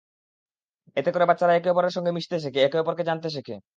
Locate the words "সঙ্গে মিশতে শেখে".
1.93-2.59